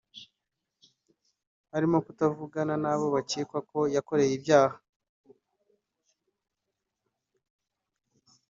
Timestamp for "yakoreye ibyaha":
3.95-4.77